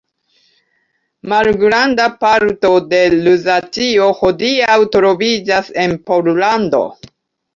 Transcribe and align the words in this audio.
Malgranda 1.33 2.07
parto 2.23 2.71
de 2.93 3.01
Luzacio 3.27 4.09
hodiaŭ 4.21 4.77
troviĝas 4.97 5.69
en 5.83 5.93
Pollando. 6.09 6.83